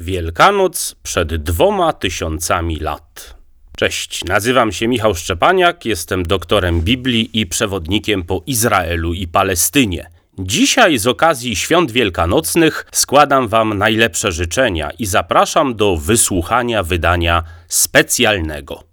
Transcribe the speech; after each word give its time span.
Wielkanoc 0.00 0.96
przed 1.02 1.36
dwoma 1.42 1.92
tysiącami 1.92 2.76
lat. 2.76 3.36
Cześć, 3.76 4.24
nazywam 4.24 4.72
się 4.72 4.88
Michał 4.88 5.14
Szczepaniak, 5.14 5.84
jestem 5.84 6.22
doktorem 6.22 6.80
Biblii 6.80 7.30
i 7.32 7.46
przewodnikiem 7.46 8.22
po 8.22 8.42
Izraelu 8.46 9.14
i 9.14 9.28
Palestynie. 9.28 10.10
Dzisiaj 10.38 10.98
z 10.98 11.06
okazji 11.06 11.56
świąt 11.56 11.90
wielkanocnych 11.90 12.86
składam 12.92 13.48
Wam 13.48 13.78
najlepsze 13.78 14.32
życzenia 14.32 14.90
i 14.98 15.06
zapraszam 15.06 15.74
do 15.74 15.96
wysłuchania 15.96 16.82
wydania 16.82 17.44
specjalnego. 17.68 18.84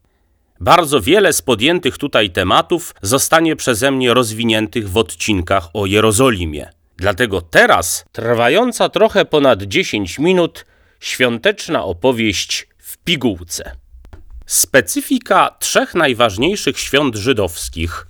Bardzo 0.59 1.01
wiele 1.01 1.33
z 1.33 1.41
podjętych 1.41 1.97
tutaj 1.97 2.29
tematów 2.29 2.95
zostanie 3.01 3.55
przeze 3.55 3.91
mnie 3.91 4.13
rozwiniętych 4.13 4.89
w 4.89 4.97
odcinkach 4.97 5.67
o 5.73 5.85
Jerozolimie. 5.85 6.69
Dlatego 6.97 7.41
teraz, 7.41 8.05
trwająca 8.11 8.89
trochę 8.89 9.25
ponad 9.25 9.63
10 9.63 10.19
minut, 10.19 10.65
świąteczna 11.05 11.83
opowieść 11.83 12.67
w 12.77 12.97
pigułce. 12.97 13.71
Specyfika 14.45 15.55
trzech 15.59 15.95
najważniejszych 15.95 16.79
świąt 16.79 17.15
żydowskich 17.15 18.07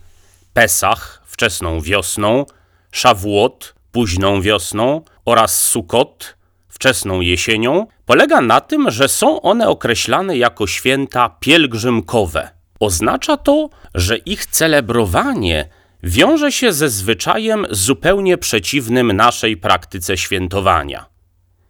Pesach 0.54 1.22
wczesną 1.26 1.82
wiosną, 1.82 2.46
Szawłot 2.92 3.76
późną 3.92 4.42
wiosną 4.42 5.02
oraz 5.26 5.62
Sukot 5.62 6.38
wczesną 6.68 7.22
jesienią 7.22 7.88
polega 8.06 8.42
na 8.42 8.62
tym, 8.62 8.92
że 8.92 9.08
są 9.08 9.42
one 9.42 9.68
określane 9.68 10.38
jako 10.38 10.68
święta 10.68 11.30
pielgrzymkowe. 11.40 12.50
Oznacza 12.80 13.38
to, 13.38 13.70
że 13.96 14.18
ich 14.18 14.46
celebrowanie 14.46 15.70
wiąże 16.04 16.52
się 16.52 16.74
ze 16.74 16.90
zwyczajem 16.90 17.66
zupełnie 17.72 18.38
przeciwnym 18.38 19.12
naszej 19.12 19.58
praktyce 19.58 20.18
świętowania. 20.18 21.15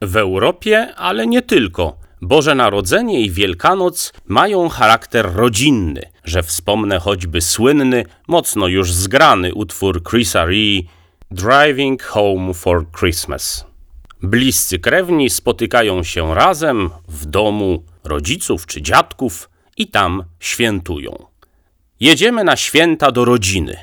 W 0.06 0.18
Europie, 0.18 0.96
ale 0.96 1.28
nie 1.28 1.42
tylko, 1.42 1.98
Boże 2.22 2.56
Narodzenie 2.56 3.22
i 3.22 3.32
Wielkanoc 3.32 4.14
mają 4.26 4.70
charakter 4.70 5.34
rodzinny, 5.34 6.02
że 6.24 6.44
wspomnę 6.44 7.00
choćby 7.00 7.42
słynny, 7.42 8.06
mocno 8.28 8.68
już 8.68 8.94
zgrany 8.94 9.54
utwór 9.54 10.04
Chrisa 10.04 10.46
Ree 10.46 10.88
Driving 11.32 12.04
Home 12.04 12.54
for 12.54 12.86
Christmas. 13.00 13.66
Bliscy 14.22 14.80
krewni 14.80 15.30
spotykają 15.30 16.04
się 16.04 16.36
razem 16.36 16.90
w 17.08 17.26
domu 17.26 17.84
rodziców 18.04 18.66
czy 18.66 18.82
dziadków 18.82 19.50
i 19.78 19.88
tam 19.88 20.24
świętują. 20.40 21.12
Jedziemy 22.00 22.44
na 22.44 22.56
święta 22.56 23.12
do 23.12 23.26
rodziny. 23.26 23.78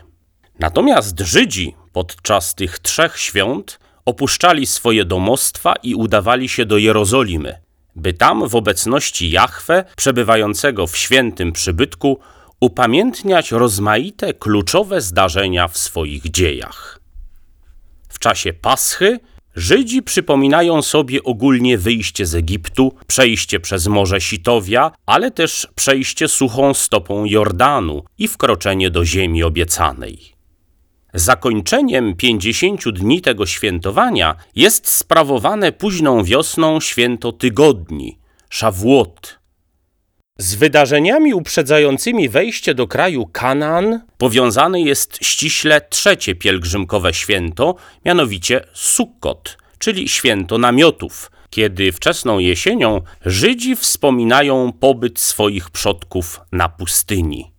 Natomiast 0.59 1.21
Żydzi 1.21 1.75
podczas 1.93 2.55
tych 2.55 2.79
trzech 2.79 3.19
świąt 3.19 3.79
opuszczali 4.05 4.67
swoje 4.67 5.05
domostwa 5.05 5.75
i 5.83 5.95
udawali 5.95 6.49
się 6.49 6.67
do 6.67 6.79
Jerozolimy, 6.79 7.59
by 7.97 8.13
tam 8.13 8.49
w 8.49 8.55
obecności 8.55 9.31
Jahwe, 9.31 9.85
przebywającego 9.97 10.87
w 10.87 10.97
świętym 10.97 11.53
przybytku, 11.53 12.19
upamiętniać 12.61 13.53
rozmaite 13.53 14.35
kluczowe 14.35 15.01
zdarzenia 15.01 15.69
w 15.69 15.79
swoich 15.79 16.31
dziejach. 16.31 17.01
W 18.09 18.19
czasie 18.19 18.53
Paschy 18.53 19.19
Żydzi 19.57 20.03
przypominają 20.03 20.83
sobie 20.83 21.23
ogólnie 21.23 21.79
wyjście 21.79 22.27
z 22.27 22.35
Egiptu, 22.35 22.95
przejście 23.07 23.61
przez 23.61 23.87
Morze 23.87 24.21
Sitowia, 24.21 24.93
ale 25.07 25.31
też 25.31 25.69
przejście 25.75 26.29
suchą 26.29 26.75
stopą 26.75 27.25
Jordanu 27.25 28.05
i 28.19 28.29
wkroczenie 28.29 28.91
do 28.91 29.05
ziemi 29.05 29.43
obiecanej. 29.43 30.32
Zakończeniem 31.15 32.17
50 32.17 32.89
dni 32.89 33.21
tego 33.21 33.47
świętowania 33.47 34.37
jest 34.57 34.89
sprawowane 34.89 35.73
późną 35.73 36.25
wiosną 36.25 36.81
święto 36.81 37.33
tygodni, 37.33 38.19
Szawłot. 38.51 39.39
Z 40.39 40.55
wydarzeniami 40.55 41.35
uprzedzającymi 41.35 42.29
wejście 42.29 42.75
do 42.75 42.87
kraju 42.87 43.27
Kanaan 43.27 44.01
powiązane 44.19 44.81
jest 44.81 45.19
ściśle 45.23 45.81
trzecie 45.81 46.35
pielgrzymkowe 46.35 47.15
święto, 47.15 47.75
mianowicie 48.05 48.65
Sukkot, 48.73 49.59
czyli 49.79 50.09
święto 50.09 50.59
namiotów, 50.59 51.31
kiedy 51.51 51.93
wczesną 51.93 52.39
jesienią 52.39 53.01
Żydzi 53.27 53.77
wspominają 53.77 54.73
pobyt 54.81 55.21
swoich 55.21 55.71
przodków 55.71 56.41
na 56.53 56.69
pustyni. 56.69 57.53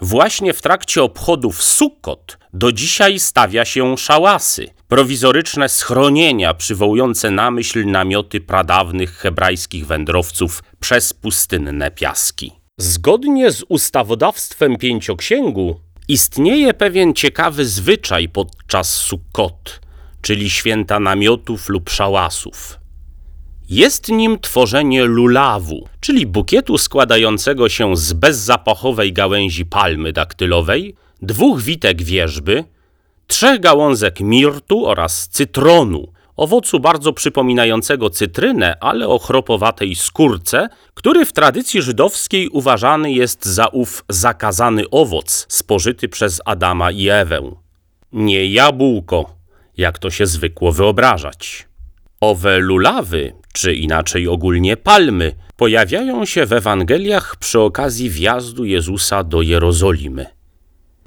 Właśnie 0.00 0.54
w 0.54 0.62
trakcie 0.62 1.02
obchodów 1.02 1.62
Sukkot 1.62 2.38
do 2.52 2.72
dzisiaj 2.72 3.18
stawia 3.18 3.64
się 3.64 3.96
szałasy, 3.96 4.68
prowizoryczne 4.88 5.68
schronienia 5.68 6.54
przywołujące 6.54 7.30
na 7.30 7.50
myśl 7.50 7.86
namioty 7.86 8.40
pradawnych 8.40 9.16
hebrajskich 9.16 9.86
wędrowców 9.86 10.62
przez 10.80 11.12
pustynne 11.12 11.90
piaski. 11.90 12.52
Zgodnie 12.78 13.50
z 13.50 13.64
ustawodawstwem 13.68 14.76
pięcioksięgu 14.76 15.80
istnieje 16.08 16.74
pewien 16.74 17.14
ciekawy 17.14 17.66
zwyczaj 17.66 18.28
podczas 18.28 18.94
Sukkot, 18.94 19.80
czyli 20.22 20.50
święta 20.50 21.00
namiotów 21.00 21.68
lub 21.68 21.90
szałasów. 21.90 22.78
Jest 23.70 24.08
nim 24.08 24.38
tworzenie 24.40 25.04
lulawu, 25.04 25.88
czyli 26.00 26.26
bukietu 26.26 26.78
składającego 26.78 27.68
się 27.68 27.96
z 27.96 28.12
bezzapachowej 28.12 29.12
gałęzi 29.12 29.66
palmy 29.66 30.12
daktylowej, 30.12 30.94
dwóch 31.22 31.62
witek 31.62 32.02
wierzby, 32.02 32.64
trzech 33.26 33.60
gałązek 33.60 34.20
mirtu 34.20 34.86
oraz 34.86 35.28
cytronu, 35.28 36.12
owocu 36.36 36.80
bardzo 36.80 37.12
przypominającego 37.12 38.10
cytrynę, 38.10 38.76
ale 38.80 39.08
o 39.08 39.18
chropowatej 39.18 39.94
skórce, 39.94 40.68
który 40.94 41.26
w 41.26 41.32
tradycji 41.32 41.82
żydowskiej 41.82 42.48
uważany 42.48 43.12
jest 43.12 43.46
za 43.46 43.66
ów 43.66 44.04
zakazany 44.08 44.90
owoc 44.90 45.46
spożyty 45.48 46.08
przez 46.08 46.40
Adama 46.44 46.90
i 46.90 47.08
Ewę. 47.08 47.40
Nie 48.12 48.46
jabłko, 48.46 49.36
jak 49.76 49.98
to 49.98 50.10
się 50.10 50.26
zwykło 50.26 50.72
wyobrażać. 50.72 51.68
Owe 52.20 52.58
lulawy, 52.58 53.32
czy 53.56 53.74
inaczej 53.74 54.28
ogólnie 54.28 54.76
palmy, 54.76 55.32
pojawiają 55.56 56.24
się 56.24 56.46
w 56.46 56.52
Ewangeliach 56.52 57.36
przy 57.36 57.60
okazji 57.60 58.10
wjazdu 58.10 58.64
Jezusa 58.64 59.24
do 59.24 59.42
Jerozolimy. 59.42 60.26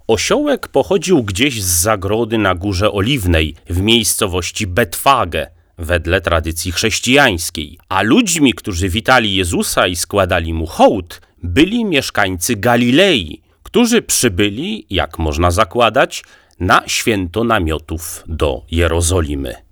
Osiołek 0.07 0.67
pochodził 0.67 1.23
gdzieś 1.23 1.63
z 1.63 1.81
zagrody 1.81 2.38
na 2.38 2.55
Górze 2.55 2.91
Oliwnej 2.91 3.55
w 3.69 3.81
miejscowości 3.81 4.67
Betfage, 4.67 5.47
wedle 5.77 6.21
tradycji 6.21 6.71
chrześcijańskiej, 6.71 7.79
a 7.89 8.01
ludźmi, 8.01 8.53
którzy 8.53 8.89
witali 8.89 9.35
Jezusa 9.35 9.88
i 9.88 9.95
składali 9.95 10.53
mu 10.53 10.65
hołd, 10.65 11.21
byli 11.43 11.85
mieszkańcy 11.85 12.55
Galilei, 12.55 13.41
którzy 13.63 14.01
przybyli, 14.01 14.85
jak 14.89 15.19
można 15.19 15.51
zakładać, 15.51 16.23
na 16.59 16.83
święto 16.88 17.43
namiotów 17.43 18.23
do 18.27 18.65
Jerozolimy. 18.71 19.69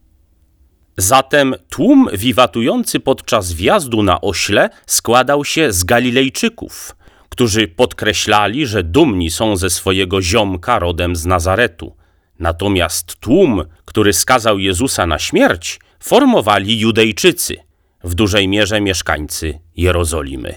Zatem 0.97 1.55
tłum 1.69 2.07
wiwatujący 2.13 2.99
podczas 2.99 3.53
wjazdu 3.53 4.03
na 4.03 4.21
ośle 4.21 4.69
składał 4.85 5.45
się 5.45 5.73
z 5.73 5.83
Galilejczyków, 5.83 6.95
którzy 7.29 7.67
podkreślali, 7.67 8.67
że 8.67 8.83
dumni 8.83 9.31
są 9.31 9.57
ze 9.57 9.69
swojego 9.69 10.21
ziomka 10.21 10.79
rodem 10.79 11.15
z 11.15 11.25
Nazaretu. 11.25 11.95
Natomiast 12.39 13.15
tłum, 13.15 13.63
który 13.85 14.13
skazał 14.13 14.59
Jezusa 14.59 15.07
na 15.07 15.19
śmierć, 15.19 15.79
formowali 15.99 16.79
Judejczycy, 16.79 17.57
w 18.03 18.15
dużej 18.15 18.47
mierze 18.47 18.81
mieszkańcy 18.81 19.59
Jerozolimy. 19.75 20.55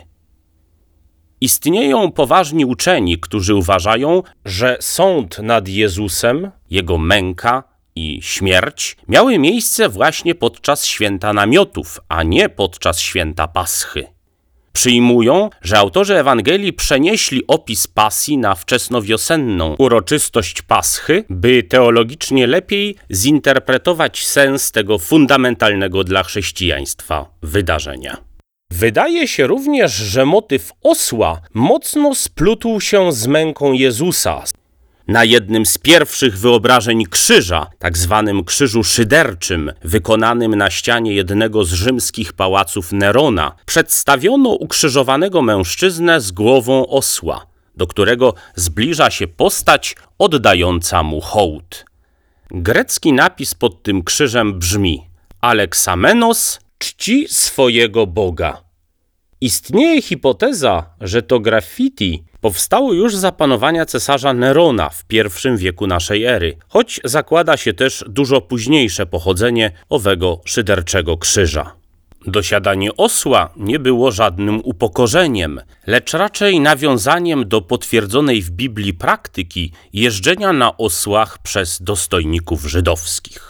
Istnieją 1.41 2.13
poważni 2.13 2.65
uczeni, 2.65 3.19
którzy 3.19 3.55
uważają, 3.55 4.23
że 4.45 4.77
sąd 4.81 5.39
nad 5.39 5.69
Jezusem, 5.69 6.51
jego 6.71 6.99
męka 6.99 7.70
i 7.97 8.23
śmierć 8.23 8.97
miały 9.09 9.39
miejsce 9.39 9.89
właśnie 9.89 10.35
podczas 10.35 10.85
święta 10.85 11.33
namiotów, 11.33 12.01
a 12.09 12.23
nie 12.23 12.49
podczas 12.49 13.01
święta 13.01 13.49
Paschy. 13.49 14.07
Przyjmują, 14.73 15.51
że 15.63 15.79
autorzy 15.79 16.17
Ewangelii 16.17 16.73
przenieśli 16.73 17.43
opis 17.47 17.87
pasji 17.87 18.39
na 18.39 18.55
wczesnowiosenną 18.55 19.75
uroczystość 19.79 20.63
Paschy, 20.63 21.25
by 21.31 21.63
teologicznie 21.63 22.47
lepiej 22.47 22.97
zinterpretować 23.13 24.27
sens 24.27 24.73
tego 24.73 24.99
fundamentalnego 24.99 26.05
dla 26.05 26.23
chrześcijaństwa 26.23 27.27
wydarzenia. 27.43 28.17
Wydaje 28.73 29.29
się 29.29 29.47
również, 29.47 29.93
że 29.93 30.27
motyw 30.27 30.73
osła 30.83 31.41
mocno 31.55 32.15
splótł 32.15 32.81
się 32.81 33.13
z 33.13 33.27
męką 33.27 33.73
Jezusa, 33.73 34.45
na 35.11 35.25
jednym 35.25 35.67
z 35.67 35.79
pierwszych 35.79 36.39
wyobrażeń 36.39 37.07
krzyża, 37.07 37.67
tak 37.79 37.99
zwanym 37.99 38.45
krzyżu 38.45 38.85
szyderczym, 38.85 39.73
wykonanym 39.85 40.55
na 40.55 40.71
ścianie 40.71 41.15
jednego 41.15 41.65
z 41.65 41.73
rzymskich 41.73 42.33
pałaców 42.33 42.93
Nerona, 42.93 43.53
przedstawiono 43.67 44.51
ukrzyżowanego 44.51 45.43
mężczyznę 45.43 46.21
z 46.21 46.33
głową 46.33 46.87
osła, 46.87 47.47
do 47.77 47.87
którego 47.87 48.35
zbliża 48.55 49.11
się 49.11 49.29
postać 49.29 49.97
oddająca 50.19 51.03
mu 51.03 51.21
hołd. 51.21 51.85
Grecki 52.51 53.13
napis 53.13 53.55
pod 53.55 53.83
tym 53.83 54.03
krzyżem 54.03 54.59
brzmi 54.59 55.07
Alexamenos 55.41 56.61
czci 56.79 57.29
swojego 57.29 58.07
Boga. 58.07 58.70
Istnieje 59.43 60.03
hipoteza, 60.03 60.87
że 61.01 61.23
to 61.23 61.41
graffiti 61.41 62.25
powstało 62.41 62.93
już 62.93 63.17
za 63.17 63.33
panowania 63.33 63.87
cesarza 63.87 64.35
Nerona 64.35 64.89
w 64.91 65.05
I 65.13 65.57
wieku 65.57 65.87
naszej 65.87 66.25
ery, 66.25 66.57
choć 66.69 67.01
zakłada 67.05 67.57
się 67.57 67.73
też 67.73 68.05
dużo 68.09 68.41
późniejsze 68.41 69.07
pochodzenie 69.07 69.73
owego 69.89 70.41
szyderczego 70.45 71.17
krzyża. 71.17 71.73
Dosiadanie 72.27 72.97
osła 72.97 73.53
nie 73.57 73.79
było 73.79 74.13
żadnym 74.13 74.61
upokorzeniem, 74.65 75.61
lecz 75.87 76.13
raczej 76.13 76.61
nawiązaniem 76.61 77.49
do 77.49 77.61
potwierdzonej 77.61 78.43
w 78.43 78.51
Biblii 78.51 78.95
praktyki 78.95 79.73
jeżdżenia 79.93 80.53
na 80.53 80.77
osłach 80.77 81.39
przez 81.39 81.83
dostojników 81.83 82.65
żydowskich. 82.65 83.50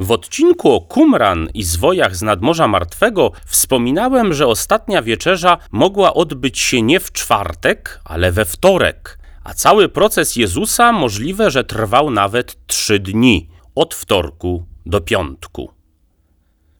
W 0.00 0.12
odcinku 0.12 0.72
o 0.72 0.80
Qumran 0.80 1.48
i 1.54 1.62
zwojach 1.62 2.16
z 2.16 2.22
nadmorza 2.22 2.68
martwego 2.68 3.32
wspominałem, 3.46 4.34
że 4.34 4.46
ostatnia 4.46 5.02
wieczerza 5.02 5.58
mogła 5.72 6.14
odbyć 6.14 6.58
się 6.58 6.82
nie 6.82 7.00
w 7.00 7.12
czwartek, 7.12 8.00
ale 8.04 8.32
we 8.32 8.44
wtorek, 8.44 9.18
a 9.44 9.54
cały 9.54 9.88
proces 9.88 10.36
Jezusa 10.36 10.92
możliwe, 10.92 11.50
że 11.50 11.64
trwał 11.64 12.10
nawet 12.10 12.66
trzy 12.66 12.98
dni, 12.98 13.48
od 13.74 13.94
wtorku 13.94 14.66
do 14.86 15.00
piątku. 15.00 15.77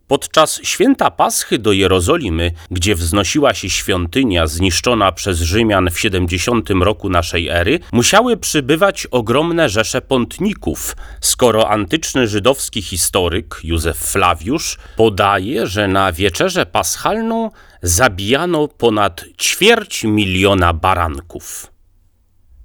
Podczas 0.09 0.61
święta 0.63 1.11
Paschy 1.11 1.59
do 1.59 1.73
Jerozolimy, 1.73 2.53
gdzie 2.71 2.95
wznosiła 2.95 3.55
się 3.55 3.71
świątynia 3.71 4.47
zniszczona 4.47 5.13
przez 5.13 5.41
Rzymian 5.41 5.91
w 5.91 6.01
70 6.01 6.71
roku 6.71 7.09
naszej 7.09 7.49
ery, 7.49 7.79
musiały 7.93 8.37
przybywać 8.37 9.07
ogromne 9.07 9.69
rzesze 9.69 10.01
pątników, 10.01 10.97
skoro 11.21 11.71
antyczny 11.71 12.29
żydowski 12.29 12.83
historyk 12.83 13.61
Józef 13.65 13.99
Flawiusz 13.99 14.79
podaje, 14.97 15.67
że 15.67 15.89
na 15.89 16.13
wieczerzę 16.13 16.67
paschalną 16.67 17.51
zabijano 17.83 18.69
ponad 18.69 19.25
ćwierć 19.39 20.05
miliona 20.05 20.73
baranków. 20.73 21.78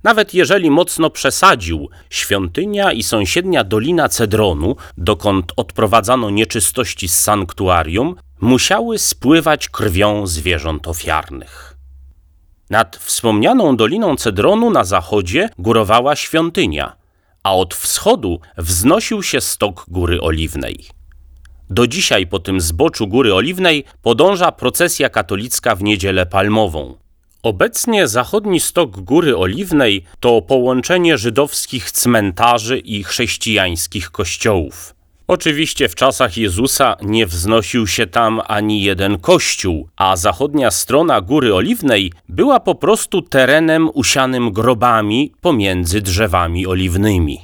Nawet 0.03 0.33
jeżeli 0.33 0.71
mocno 0.71 1.09
przesadził, 1.09 1.89
świątynia 2.09 2.91
i 2.91 3.03
sąsiednia 3.03 3.63
dolina 3.63 4.09
Cedronu, 4.09 4.75
dokąd 4.97 5.51
odprowadzano 5.55 6.29
nieczystości 6.29 7.07
z 7.07 7.19
sanktuarium, 7.19 8.15
musiały 8.41 9.00
spływać 9.00 9.69
krwią 9.69 10.27
zwierząt 10.27 10.88
ofiarnych. 10.88 11.77
Nad 12.69 12.95
wspomnianą 12.97 13.77
doliną 13.77 14.15
Cedronu 14.15 14.71
na 14.71 14.83
zachodzie 14.83 15.50
górowała 15.59 16.15
świątynia, 16.15 16.95
a 17.44 17.56
od 17.56 17.75
wschodu 17.75 18.39
wznosił 18.57 19.23
się 19.23 19.41
stok 19.41 19.85
Góry 19.88 20.21
Oliwnej. 20.21 20.85
Do 21.69 21.88
dzisiaj 21.88 22.27
po 22.27 22.39
tym 22.39 22.61
zboczu 22.61 23.07
Góry 23.07 23.33
Oliwnej 23.33 23.83
podąża 24.01 24.51
procesja 24.51 25.09
katolicka 25.09 25.75
w 25.75 25.83
Niedzielę 25.83 26.25
Palmową. 26.25 27.02
Obecnie 27.44 28.07
zachodni 28.07 28.60
stok 28.60 29.00
Góry 29.01 29.38
Oliwnej 29.38 30.04
to 30.19 30.42
połączenie 30.42 31.18
żydowskich 31.18 31.92
cmentarzy 31.92 32.78
i 32.78 33.04
chrześcijańskich 33.04 34.12
kościołów. 34.12 34.95
Oczywiście 35.28 35.90
w 35.90 35.95
czasach 35.95 36.38
Jezusa 36.38 36.95
nie 37.01 37.28
wznosił 37.28 37.88
się 37.88 38.07
tam 38.07 38.42
ani 38.48 38.84
jeden 38.84 39.19
kościół, 39.19 39.90
a 39.95 40.16
zachodnia 40.16 40.72
strona 40.72 41.22
Góry 41.22 41.56
Oliwnej 41.56 42.12
była 42.30 42.60
po 42.60 42.75
prostu 42.75 43.22
terenem 43.22 43.90
usianym 43.94 44.51
grobami 44.51 45.34
pomiędzy 45.42 46.01
drzewami 46.01 46.68
oliwnymi. 46.68 47.40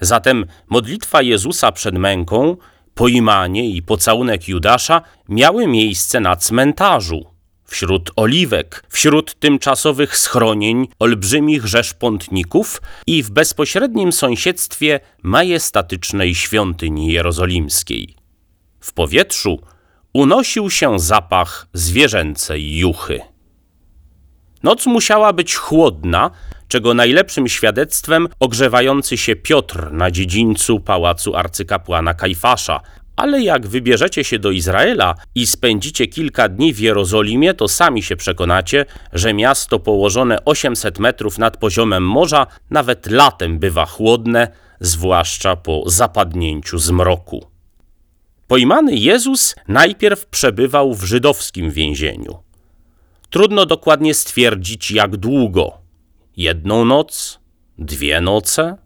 Zatem 0.00 0.46
modlitwa 0.68 1.22
Jezusa 1.22 1.72
przed 1.72 1.94
męką, 1.94 2.56
poimanie 2.94 3.70
i 3.70 3.82
pocałunek 3.82 4.48
Judasza 4.48 5.02
miały 5.28 5.66
miejsce 5.66 6.20
na 6.20 6.36
cmentarzu, 6.36 7.33
wśród 7.64 8.10
oliwek, 8.16 8.84
wśród 8.88 9.34
tymczasowych 9.34 10.16
schronień 10.16 10.88
olbrzymich 10.98 11.66
rzesz 11.66 11.94
pątników 11.94 12.82
i 13.06 13.22
w 13.22 13.30
bezpośrednim 13.30 14.12
sąsiedztwie 14.12 15.00
majestatycznej 15.22 16.34
świątyni 16.34 17.12
jerozolimskiej. 17.12 18.16
W 18.80 18.92
powietrzu 18.92 19.60
unosił 20.12 20.70
się 20.70 20.98
zapach 20.98 21.66
zwierzęcej 21.72 22.76
juchy. 22.76 23.20
Noc 24.62 24.86
musiała 24.86 25.32
być 25.32 25.54
chłodna, 25.54 26.30
czego 26.68 26.94
najlepszym 26.94 27.48
świadectwem 27.48 28.28
ogrzewający 28.40 29.16
się 29.16 29.36
Piotr 29.36 29.92
na 29.92 30.10
dziedzińcu 30.10 30.80
pałacu 30.80 31.36
arcykapłana 31.36 32.14
Kajfasza, 32.14 32.80
ale 33.16 33.42
jak 33.42 33.66
wybierzecie 33.66 34.24
się 34.24 34.38
do 34.38 34.50
Izraela 34.50 35.14
i 35.34 35.46
spędzicie 35.46 36.06
kilka 36.06 36.48
dni 36.48 36.74
w 36.74 36.78
Jerozolimie, 36.78 37.54
to 37.54 37.68
sami 37.68 38.02
się 38.02 38.16
przekonacie, 38.16 38.84
że 39.12 39.34
miasto 39.34 39.78
położone 39.78 40.44
800 40.44 40.98
metrów 40.98 41.38
nad 41.38 41.56
poziomem 41.56 42.06
morza 42.08 42.46
nawet 42.70 43.06
latem 43.06 43.58
bywa 43.58 43.86
chłodne, 43.86 44.48
zwłaszcza 44.80 45.56
po 45.56 45.82
zapadnięciu 45.86 46.78
zmroku. 46.78 47.46
Pojmany 48.48 48.94
Jezus 48.94 49.54
najpierw 49.68 50.26
przebywał 50.26 50.94
w 50.94 51.04
żydowskim 51.04 51.70
więzieniu. 51.70 52.38
Trudno 53.30 53.66
dokładnie 53.66 54.14
stwierdzić, 54.14 54.90
jak 54.90 55.16
długo. 55.16 55.72
Jedną 56.36 56.84
noc? 56.84 57.40
Dwie 57.78 58.20
noce? 58.20 58.76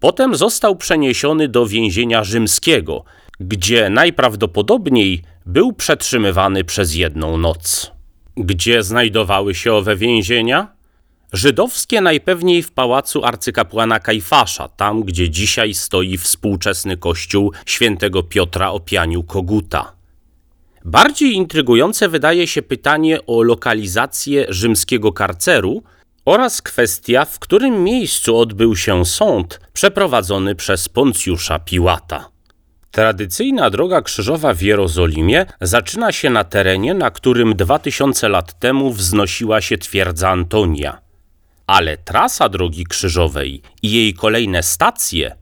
Potem 0.00 0.36
został 0.36 0.76
przeniesiony 0.76 1.48
do 1.48 1.66
więzienia 1.66 2.24
rzymskiego, 2.24 3.04
gdzie 3.40 3.90
najprawdopodobniej 3.90 5.22
był 5.46 5.72
przetrzymywany 5.72 6.64
przez 6.64 6.94
jedną 6.94 7.36
noc. 7.36 7.92
Gdzie 8.36 8.82
znajdowały 8.82 9.54
się 9.54 9.72
owe 9.72 9.96
więzienia? 9.96 10.74
Żydowskie 11.32 12.00
najpewniej 12.00 12.62
w 12.62 12.72
pałacu 12.72 13.24
arcykapłana 13.24 14.00
Kajfasza, 14.00 14.68
tam 14.68 15.02
gdzie 15.02 15.30
dzisiaj 15.30 15.74
stoi 15.74 16.18
współczesny 16.18 16.96
kościół 16.96 17.52
świętego 17.66 18.22
Piotra 18.22 18.70
o 18.70 18.80
pianiu 18.80 19.22
Koguta. 19.22 19.92
Bardziej 20.84 21.32
intrygujące 21.32 22.08
wydaje 22.08 22.46
się 22.46 22.62
pytanie 22.62 23.26
o 23.26 23.42
lokalizację 23.42 24.46
rzymskiego 24.48 25.12
karceru 25.12 25.82
oraz 26.24 26.62
kwestia, 26.62 27.24
w 27.24 27.38
którym 27.38 27.84
miejscu 27.84 28.38
odbył 28.38 28.76
się 28.76 29.06
sąd 29.06 29.60
przeprowadzony 29.72 30.54
przez 30.54 30.88
Poncjusza 30.88 31.58
Piłata. 31.58 32.33
Tradycyjna 32.94 33.70
droga 33.70 34.02
krzyżowa 34.02 34.54
w 34.54 34.62
Jerozolimie 34.62 35.46
zaczyna 35.60 36.12
się 36.12 36.30
na 36.30 36.44
terenie, 36.44 36.94
na 36.94 37.10
którym 37.10 37.56
2000 37.56 38.28
lat 38.28 38.58
temu 38.58 38.92
wznosiła 38.92 39.60
się 39.60 39.78
twierdza 39.78 40.30
Antonia. 40.30 41.00
Ale 41.66 41.96
trasa 41.96 42.48
drogi 42.48 42.84
krzyżowej 42.84 43.62
i 43.82 43.92
jej 43.92 44.14
kolejne 44.14 44.62
stacje 44.62 45.36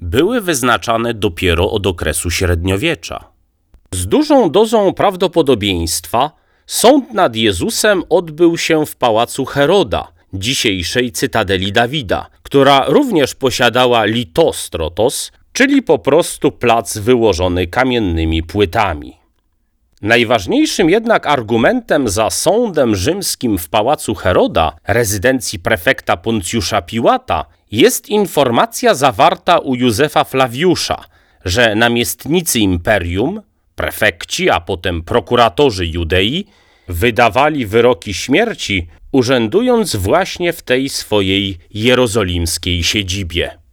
były 0.00 0.40
wyznaczane 0.40 1.14
dopiero 1.14 1.70
od 1.70 1.86
okresu 1.86 2.30
średniowiecza. 2.30 3.24
Z 3.92 4.06
dużą 4.06 4.50
dozą 4.50 4.92
prawdopodobieństwa 4.92 6.30
sąd 6.66 7.14
nad 7.14 7.36
Jezusem 7.36 8.02
odbył 8.08 8.58
się 8.58 8.86
w 8.86 8.96
pałacu 8.96 9.44
Heroda, 9.44 10.08
dzisiejszej 10.32 11.12
cytadeli 11.12 11.72
Dawida, 11.72 12.26
która 12.42 12.84
również 12.88 13.34
posiadała 13.34 14.04
litostrotos, 14.04 15.32
czyli 15.56 15.82
po 15.82 15.98
prostu 15.98 16.52
plac 16.52 16.98
wyłożony 16.98 17.66
kamiennymi 17.66 18.42
płytami. 18.42 19.16
Najważniejszym 20.02 20.90
jednak 20.90 21.26
argumentem 21.26 22.08
za 22.08 22.30
sądem 22.30 22.96
rzymskim 22.96 23.58
w 23.58 23.68
pałacu 23.68 24.14
Heroda, 24.14 24.76
rezydencji 24.88 25.58
prefekta 25.58 26.16
Poncjusza 26.16 26.82
Piłata, 26.82 27.44
jest 27.72 28.08
informacja 28.08 28.94
zawarta 28.94 29.58
u 29.58 29.74
Józefa 29.74 30.24
Flawiusza, 30.24 31.04
że 31.44 31.74
namiestnicy 31.74 32.58
imperium, 32.58 33.42
prefekci, 33.74 34.50
a 34.50 34.60
potem 34.60 35.02
prokuratorzy 35.02 35.86
Judei 35.86 36.46
wydawali 36.88 37.66
wyroki 37.66 38.14
śmierci, 38.14 38.86
urzędując 39.12 39.96
właśnie 39.96 40.52
w 40.52 40.62
tej 40.62 40.88
swojej 40.88 41.58
jerozolimskiej 41.70 42.82
siedzibie. 42.82 43.65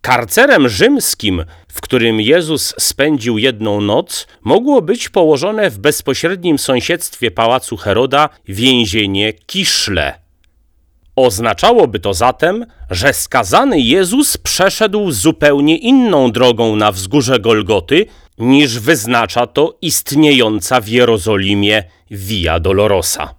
Karcerem 0.00 0.68
rzymskim, 0.68 1.44
w 1.68 1.80
którym 1.80 2.20
Jezus 2.20 2.74
spędził 2.78 3.38
jedną 3.38 3.80
noc, 3.80 4.26
mogło 4.42 4.82
być 4.82 5.08
położone 5.08 5.70
w 5.70 5.78
bezpośrednim 5.78 6.58
sąsiedztwie 6.58 7.30
pałacu 7.30 7.76
Heroda 7.76 8.28
więzienie 8.48 9.32
Kiszle. 9.32 10.20
Oznaczałoby 11.16 11.98
to 11.98 12.14
zatem, 12.14 12.66
że 12.90 13.12
skazany 13.12 13.80
Jezus 13.80 14.36
przeszedł 14.36 15.10
zupełnie 15.10 15.76
inną 15.78 16.32
drogą 16.32 16.76
na 16.76 16.92
wzgórze 16.92 17.38
Golgoty, 17.40 18.06
niż 18.38 18.78
wyznacza 18.78 19.46
to 19.46 19.78
istniejąca 19.82 20.80
w 20.80 20.88
Jerozolimie 20.88 21.84
Via 22.10 22.60
Dolorosa. 22.60 23.34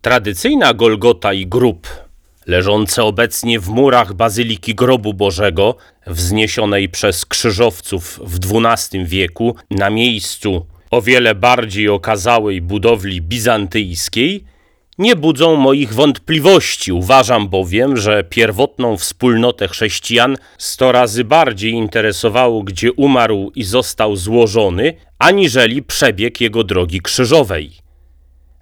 Tradycyjna 0.00 0.74
Golgota 0.74 1.32
i 1.32 1.46
grób 1.46 2.07
leżące 2.48 3.04
obecnie 3.04 3.60
w 3.60 3.68
murach 3.68 4.14
Bazyliki 4.14 4.74
Grobu 4.74 5.14
Bożego, 5.14 5.76
wzniesionej 6.06 6.88
przez 6.88 7.26
krzyżowców 7.26 8.20
w 8.24 8.38
XII 8.54 9.06
wieku 9.06 9.54
na 9.70 9.90
miejscu 9.90 10.66
o 10.90 11.02
wiele 11.02 11.34
bardziej 11.34 11.88
okazałej 11.88 12.60
budowli 12.60 13.22
bizantyjskiej, 13.22 14.44
nie 14.98 15.16
budzą 15.16 15.56
moich 15.56 15.94
wątpliwości. 15.94 16.92
Uważam 16.92 17.48
bowiem, 17.48 17.96
że 17.96 18.24
pierwotną 18.24 18.96
wspólnotę 18.96 19.68
chrześcijan 19.68 20.36
sto 20.58 20.92
razy 20.92 21.24
bardziej 21.24 21.72
interesowało, 21.72 22.62
gdzie 22.62 22.92
umarł 22.92 23.52
i 23.54 23.64
został 23.64 24.16
złożony, 24.16 24.94
aniżeli 25.18 25.82
przebieg 25.82 26.40
jego 26.40 26.64
drogi 26.64 27.00
krzyżowej. 27.00 27.87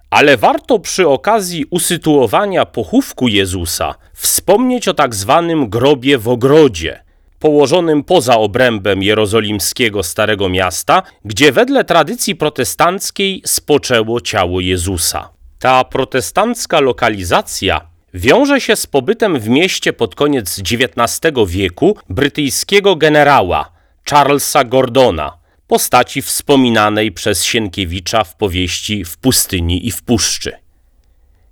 Ale 0.09 0.37
warto 0.37 0.79
przy 0.79 1.07
okazji 1.07 1.65
usytuowania 1.69 2.65
pochówku 2.65 3.27
Jezusa 3.27 3.95
wspomnieć 4.13 4.87
o 4.87 4.93
tak 4.93 5.15
zwanym 5.15 5.69
grobie 5.69 6.17
w 6.17 6.27
ogrodzie, 6.27 7.03
położonym 7.39 8.03
poza 8.03 8.37
obrębem 8.37 9.03
jerozolimskiego 9.03 10.03
Starego 10.03 10.49
Miasta, 10.49 11.03
gdzie 11.25 11.51
wedle 11.51 11.83
tradycji 11.83 12.35
protestanckiej 12.35 13.41
spoczęło 13.45 14.21
ciało 14.21 14.59
Jezusa. 14.59 15.29
Ta 15.59 15.83
protestancka 15.83 16.79
lokalizacja 16.79 17.81
wiąże 18.13 18.61
się 18.61 18.75
z 18.75 18.87
pobytem 18.87 19.39
w 19.39 19.49
mieście 19.49 19.93
pod 19.93 20.15
koniec 20.15 20.59
XIX 20.59 21.31
wieku 21.47 21.97
brytyjskiego 22.09 22.95
generała 22.95 23.71
Charlesa 24.09 24.63
Gordona, 24.63 25.37
postaci 25.67 26.21
wspominanej 26.21 27.11
przez 27.11 27.43
Sienkiewicza 27.43 28.23
w 28.23 28.35
powieści 28.35 29.05
W 29.05 29.17
pustyni 29.17 29.87
i 29.87 29.91
w 29.91 30.03
puszczy. 30.03 30.51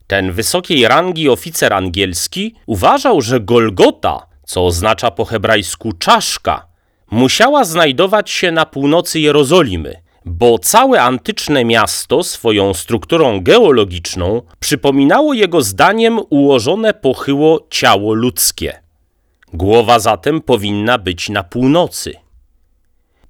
Ten 0.07 0.31
wysokiej 0.31 0.87
rangi 0.87 1.29
oficer 1.29 1.73
angielski 1.73 2.55
uważał, 2.65 3.21
że 3.21 3.39
Golgota, 3.39 4.27
co 4.45 4.65
oznacza 4.65 5.11
po 5.11 5.25
hebrajsku 5.25 5.91
czaszka, 5.93 6.67
musiała 7.11 7.63
znajdować 7.63 8.29
się 8.29 8.51
na 8.51 8.65
północy 8.65 9.19
Jerozolimy, 9.19 9.95
bo 10.25 10.59
całe 10.59 11.01
antyczne 11.01 11.65
miasto 11.65 12.23
swoją 12.23 12.73
strukturą 12.73 13.41
geologiczną 13.43 14.41
przypominało 14.59 15.33
jego 15.33 15.61
zdaniem 15.61 16.19
ułożone 16.29 16.93
pochyło 16.93 17.67
ciało 17.69 18.13
ludzkie. 18.13 18.79
Głowa 19.53 19.99
zatem 19.99 20.41
powinna 20.41 20.97
być 20.97 21.29
na 21.29 21.43
północy. 21.43 22.24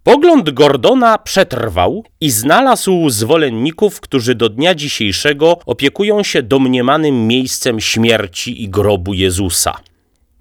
Pogląd 0.05 0.49
Gordona 0.49 1.17
przetrwał 1.17 2.03
i 2.21 2.31
znalazł 2.31 3.09
zwolenników, 3.09 4.01
którzy 4.01 4.35
do 4.35 4.49
dnia 4.49 4.75
dzisiejszego 4.75 5.59
opiekują 5.65 6.23
się 6.23 6.43
domniemanym 6.43 7.27
miejscem 7.27 7.79
śmierci 7.79 8.63
i 8.63 8.69
grobu 8.69 9.13
Jezusa. 9.13 9.77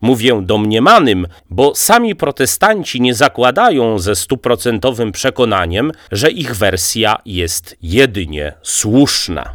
Mówię 0.00 0.42
domniemanym, 0.42 1.26
bo 1.50 1.74
sami 1.74 2.14
protestanci 2.14 3.00
nie 3.00 3.14
zakładają 3.14 3.98
ze 3.98 4.16
stuprocentowym 4.16 5.12
przekonaniem, 5.12 5.92
że 6.12 6.30
ich 6.30 6.56
wersja 6.56 7.16
jest 7.26 7.76
jedynie 7.82 8.52
słuszna. 8.62 9.54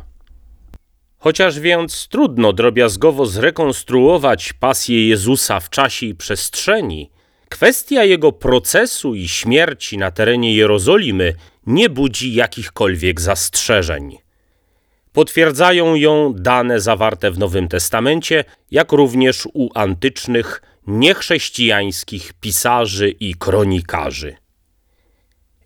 Chociaż 1.19 1.59
więc 1.59 2.07
trudno 2.07 2.53
drobiazgowo 2.53 3.25
zrekonstruować 3.25 4.53
pasję 4.53 5.07
Jezusa 5.07 5.59
w 5.59 5.69
czasie 5.69 6.05
i 6.05 6.15
przestrzeni, 6.15 7.09
kwestia 7.49 8.03
jego 8.03 8.31
procesu 8.31 9.15
i 9.15 9.27
śmierci 9.27 9.97
na 9.97 10.11
terenie 10.11 10.55
Jerozolimy 10.55 11.33
nie 11.67 11.89
budzi 11.89 12.33
jakichkolwiek 12.33 13.21
zastrzeżeń. 13.21 14.17
Potwierdzają 15.13 15.95
ją 15.95 16.33
dane 16.33 16.79
zawarte 16.79 17.31
w 17.31 17.39
Nowym 17.39 17.67
Testamencie, 17.67 18.43
jak 18.71 18.91
również 18.91 19.47
u 19.53 19.69
antycznych, 19.75 20.61
niechrześcijańskich 20.87 22.33
pisarzy 22.33 23.09
i 23.09 23.35
kronikarzy. 23.35 24.35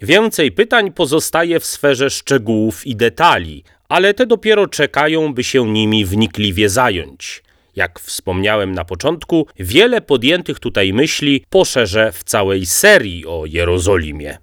Więcej 0.01 0.51
pytań 0.51 0.91
pozostaje 0.91 1.59
w 1.59 1.65
sferze 1.65 2.09
szczegółów 2.09 2.87
i 2.87 2.95
detali, 2.95 3.63
ale 3.89 4.13
te 4.13 4.25
dopiero 4.25 4.67
czekają, 4.67 5.33
by 5.33 5.43
się 5.43 5.67
nimi 5.67 6.05
wnikliwie 6.05 6.69
zająć. 6.69 7.43
Jak 7.75 7.99
wspomniałem 7.99 8.71
na 8.71 8.85
początku, 8.85 9.47
wiele 9.59 10.01
podjętych 10.01 10.59
tutaj 10.59 10.93
myśli 10.93 11.45
poszerzę 11.49 12.11
w 12.11 12.23
całej 12.23 12.65
serii 12.65 13.25
o 13.25 13.45
Jerozolimie. 13.45 14.37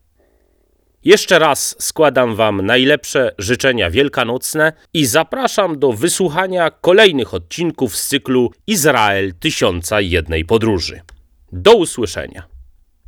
Jeszcze 1.04 1.38
raz 1.38 1.76
składam 1.78 2.34
Wam 2.34 2.66
najlepsze 2.66 3.34
życzenia 3.38 3.90
wielkanocne 3.90 4.72
i 4.94 5.06
zapraszam 5.06 5.78
do 5.78 5.92
wysłuchania 5.92 6.70
kolejnych 6.70 7.34
odcinków 7.34 7.96
z 7.96 8.08
cyklu 8.08 8.52
Izrael 8.66 9.34
Tysiąca 9.34 10.00
Jednej 10.00 10.44
Podróży. 10.44 11.00
Do 11.52 11.74
usłyszenia. 11.74 12.59